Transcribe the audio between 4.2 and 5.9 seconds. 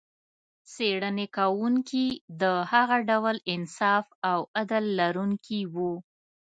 او عدل لرونکي و.